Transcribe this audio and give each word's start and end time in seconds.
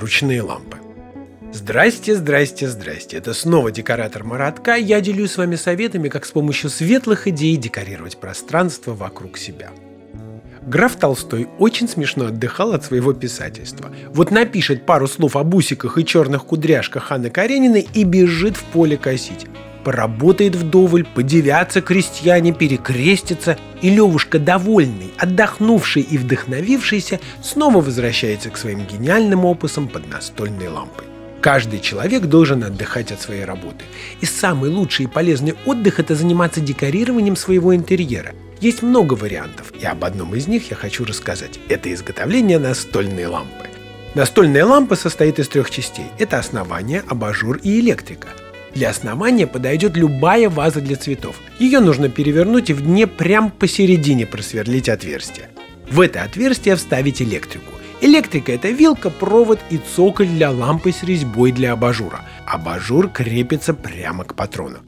ручные 0.00 0.42
лампы. 0.42 0.78
Здрасте, 1.52 2.14
здрасте, 2.14 2.68
здрасте. 2.68 3.16
Это 3.16 3.34
снова 3.34 3.70
декоратор 3.70 4.24
Маратка. 4.24 4.76
Я 4.76 5.00
делюсь 5.00 5.32
с 5.32 5.36
вами 5.36 5.56
советами, 5.56 6.08
как 6.08 6.24
с 6.24 6.30
помощью 6.30 6.70
светлых 6.70 7.26
идей 7.26 7.56
декорировать 7.56 8.18
пространство 8.18 8.94
вокруг 8.94 9.36
себя. 9.36 9.70
Граф 10.62 10.96
Толстой 10.96 11.48
очень 11.58 11.88
смешно 11.88 12.26
отдыхал 12.26 12.72
от 12.72 12.84
своего 12.84 13.12
писательства. 13.12 13.90
Вот 14.12 14.30
напишет 14.30 14.86
пару 14.86 15.08
слов 15.08 15.34
о 15.36 15.42
бусиках 15.42 15.98
и 15.98 16.04
черных 16.04 16.44
кудряшках 16.44 17.10
Анны 17.10 17.30
Карениной 17.30 17.88
и 17.92 18.04
бежит 18.04 18.56
в 18.56 18.64
поле 18.64 18.96
косить. 18.96 19.46
Поработает 19.84 20.54
вдоволь, 20.56 21.04
подивятся 21.04 21.80
крестьяне, 21.80 22.52
перекрестятся, 22.52 23.56
и 23.80 23.88
Левушка, 23.88 24.38
довольный, 24.38 25.12
отдохнувший 25.16 26.02
и 26.02 26.18
вдохновившийся, 26.18 27.18
снова 27.42 27.80
возвращается 27.80 28.50
к 28.50 28.58
своим 28.58 28.84
гениальным 28.86 29.46
опусам 29.46 29.88
под 29.88 30.08
настольной 30.08 30.68
лампой. 30.68 31.06
Каждый 31.40 31.80
человек 31.80 32.24
должен 32.24 32.62
отдыхать 32.62 33.10
от 33.12 33.22
своей 33.22 33.44
работы. 33.44 33.86
И 34.20 34.26
самый 34.26 34.68
лучший 34.68 35.06
и 35.06 35.08
полезный 35.08 35.54
отдых– 35.64 35.98
это 35.98 36.14
заниматься 36.14 36.60
декорированием 36.60 37.34
своего 37.34 37.74
интерьера. 37.74 38.34
Есть 38.60 38.82
много 38.82 39.14
вариантов, 39.14 39.72
и 39.80 39.86
об 39.86 40.04
одном 40.04 40.34
из 40.34 40.46
них 40.46 40.70
я 40.70 40.76
хочу 40.76 41.06
рассказать. 41.06 41.58
Это 41.70 41.90
изготовление 41.94 42.58
настольной 42.58 43.24
лампы. 43.24 43.70
Настольная 44.14 44.66
лампа 44.66 44.96
состоит 44.96 45.38
из 45.38 45.48
трех 45.48 45.70
частей. 45.70 46.06
Это 46.18 46.38
основание, 46.38 47.02
абажур 47.08 47.56
и 47.62 47.80
электрика. 47.80 48.28
Для 48.74 48.90
основания 48.90 49.46
подойдет 49.46 49.96
любая 49.96 50.48
ваза 50.48 50.80
для 50.80 50.96
цветов. 50.96 51.36
Ее 51.58 51.80
нужно 51.80 52.08
перевернуть 52.08 52.70
и 52.70 52.72
в 52.72 52.82
дне 52.82 53.06
прям 53.06 53.50
посередине 53.50 54.26
просверлить 54.26 54.88
отверстие. 54.88 55.48
В 55.90 56.00
это 56.00 56.22
отверстие 56.22 56.76
вставить 56.76 57.20
электрику. 57.20 57.72
Электрика– 58.00 58.52
это 58.54 58.70
вилка, 58.70 59.10
провод 59.10 59.58
и 59.70 59.78
цоколь 59.94 60.28
для 60.28 60.50
лампы 60.50 60.92
с 60.92 61.02
резьбой 61.02 61.52
для 61.52 61.72
абажура. 61.72 62.22
Абажур 62.46 63.08
крепится 63.08 63.74
прямо 63.74 64.24
к 64.24 64.34
патрону. 64.34 64.78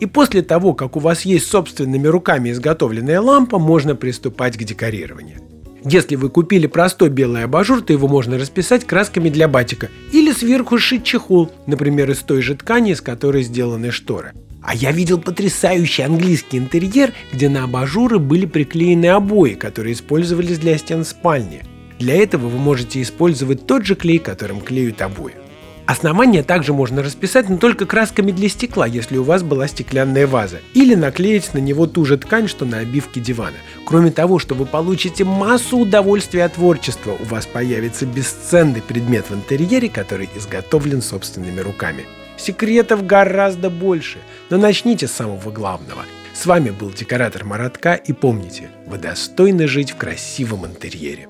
И 0.00 0.06
после 0.06 0.42
того, 0.42 0.72
как 0.72 0.96
у 0.96 1.00
вас 1.00 1.22
есть 1.22 1.48
собственными 1.48 2.06
руками 2.06 2.50
изготовленная 2.50 3.20
лампа, 3.20 3.58
можно 3.58 3.94
приступать 3.94 4.56
к 4.56 4.64
декорированию. 4.64 5.38
Если 5.84 6.16
вы 6.16 6.28
купили 6.28 6.66
простой 6.66 7.08
белый 7.08 7.44
абажур, 7.44 7.82
то 7.82 7.92
его 7.92 8.08
можно 8.08 8.38
расписать 8.38 8.86
красками 8.86 9.28
для 9.28 9.48
батика 9.48 9.88
или 10.12 10.32
сверху 10.32 10.78
сшить 10.78 11.04
чехол, 11.04 11.50
например, 11.66 12.10
из 12.10 12.18
той 12.18 12.42
же 12.42 12.54
ткани, 12.54 12.92
из 12.92 13.00
которой 13.00 13.42
сделаны 13.42 13.90
шторы. 13.90 14.32
А 14.62 14.74
я 14.76 14.92
видел 14.92 15.18
потрясающий 15.20 16.02
английский 16.02 16.58
интерьер, 16.58 17.12
где 17.32 17.48
на 17.48 17.64
абажуры 17.64 18.18
были 18.18 18.46
приклеены 18.46 19.06
обои, 19.06 19.54
которые 19.54 19.94
использовались 19.94 20.58
для 20.58 20.78
стен 20.78 21.04
спальни– 21.04 21.62
для 22.02 22.20
этого 22.20 22.48
вы 22.48 22.58
можете 22.58 23.00
использовать 23.00 23.64
тот 23.64 23.86
же 23.86 23.94
клей, 23.94 24.18
которым 24.18 24.60
клеют 24.60 25.00
обои. 25.02 25.34
Основание 25.86 26.42
также 26.44 26.72
можно 26.72 27.02
расписать, 27.02 27.48
но 27.48 27.56
только 27.56 27.86
красками 27.86 28.30
для 28.30 28.48
стекла, 28.48 28.86
если 28.86 29.16
у 29.18 29.24
вас 29.24 29.42
была 29.42 29.66
стеклянная 29.66 30.26
ваза, 30.26 30.58
или 30.74 30.94
наклеить 30.94 31.52
на 31.54 31.58
него 31.58 31.86
ту 31.86 32.04
же 32.04 32.16
ткань, 32.16 32.46
что 32.46 32.64
на 32.64 32.78
обивке 32.78 33.20
дивана. 33.20 33.56
Кроме 33.84 34.12
того, 34.12 34.38
что 34.38 34.54
вы 34.54 34.64
получите 34.64 35.24
массу 35.24 35.78
удовольствия 35.78 36.44
от 36.44 36.54
творчества, 36.54 37.16
у 37.18 37.24
вас 37.24 37.46
появится 37.46 38.06
бесценный 38.06 38.80
предмет 38.80 39.28
в 39.28 39.34
интерьере, 39.34 39.88
который 39.88 40.28
изготовлен 40.36 41.02
собственными 41.02 41.60
руками. 41.60 42.04
Секретов 42.36 43.04
гораздо 43.04 43.68
больше, 43.68 44.18
но 44.50 44.58
начните 44.58 45.08
с 45.08 45.12
самого 45.12 45.50
главного. 45.50 46.04
С 46.32 46.46
вами 46.46 46.70
был 46.70 46.90
декоратор 46.90 47.44
Маратка 47.44 47.94
и 47.94 48.12
помните, 48.12 48.70
вы 48.86 48.98
достойны 48.98 49.66
жить 49.66 49.90
в 49.90 49.96
красивом 49.96 50.64
интерьере. 50.64 51.28